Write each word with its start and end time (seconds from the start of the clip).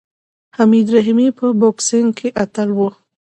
حمید 0.57 0.87
رحیمي 0.95 1.27
په 1.37 1.45
بوکسینګ 1.59 2.09
کې 2.17 2.27
اتل 2.43 2.69
و. 2.73 2.79